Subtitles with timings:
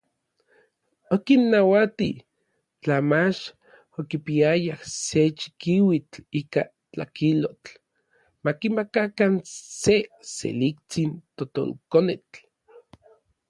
[1.13, 2.09] Okinnauati,
[2.81, 3.41] tla mach
[3.99, 4.65] okipiayaj
[5.03, 7.71] se chikiuitl ika tlakilotl,
[8.43, 9.33] makimakakan
[9.83, 9.95] se
[10.33, 12.39] seliktsin totolkonetl.